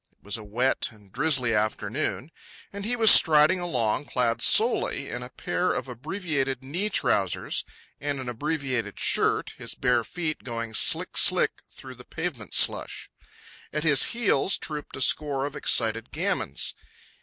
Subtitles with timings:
[0.13, 2.31] It was a wet and drizzly afternoon,
[2.73, 7.63] and he was striding along, clad solely in a pair of abbreviated knee trousers
[7.99, 13.11] and an abbreviated shirt, his bare feet going slick slick through the pavement slush.
[13.71, 16.73] At his heels trooped a score of excited gamins.